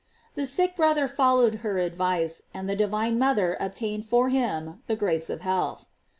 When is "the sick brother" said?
0.33-1.07